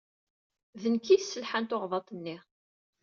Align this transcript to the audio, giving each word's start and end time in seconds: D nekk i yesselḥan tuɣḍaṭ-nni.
D 0.81 0.83
nekk 0.93 1.05
i 1.09 1.15
yesselḥan 1.17 1.65
tuɣḍaṭ-nni. 1.69 2.37